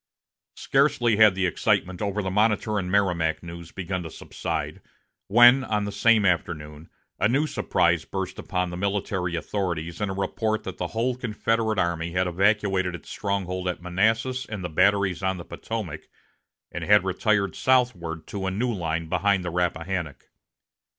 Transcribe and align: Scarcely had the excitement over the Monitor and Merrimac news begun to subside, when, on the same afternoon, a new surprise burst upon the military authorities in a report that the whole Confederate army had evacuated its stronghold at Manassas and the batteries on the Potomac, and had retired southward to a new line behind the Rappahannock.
Scarcely 0.55 1.17
had 1.17 1.35
the 1.35 1.45
excitement 1.45 2.01
over 2.01 2.23
the 2.23 2.31
Monitor 2.31 2.79
and 2.79 2.91
Merrimac 2.91 3.43
news 3.43 3.71
begun 3.71 4.01
to 4.01 4.09
subside, 4.09 4.81
when, 5.27 5.63
on 5.63 5.85
the 5.85 5.91
same 5.91 6.25
afternoon, 6.25 6.89
a 7.19 7.29
new 7.29 7.45
surprise 7.45 8.03
burst 8.03 8.39
upon 8.39 8.71
the 8.71 8.77
military 8.77 9.35
authorities 9.35 10.01
in 10.01 10.09
a 10.09 10.13
report 10.13 10.63
that 10.63 10.77
the 10.79 10.87
whole 10.87 11.15
Confederate 11.15 11.77
army 11.77 12.13
had 12.13 12.25
evacuated 12.25 12.95
its 12.95 13.11
stronghold 13.11 13.67
at 13.67 13.79
Manassas 13.83 14.47
and 14.47 14.63
the 14.63 14.69
batteries 14.69 15.21
on 15.21 15.37
the 15.37 15.45
Potomac, 15.45 16.07
and 16.71 16.83
had 16.83 17.03
retired 17.03 17.55
southward 17.55 18.25
to 18.25 18.47
a 18.47 18.49
new 18.49 18.73
line 18.73 19.07
behind 19.07 19.45
the 19.45 19.51
Rappahannock. 19.51 20.29